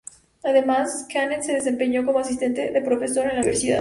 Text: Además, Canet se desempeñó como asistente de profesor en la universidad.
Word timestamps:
Además, 0.43 1.05
Canet 1.13 1.43
se 1.43 1.53
desempeñó 1.53 2.03
como 2.03 2.17
asistente 2.17 2.71
de 2.71 2.81
profesor 2.81 3.25
en 3.27 3.35
la 3.35 3.41
universidad. 3.41 3.69